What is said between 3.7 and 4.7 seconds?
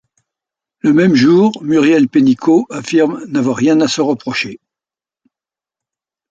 à se reprocher.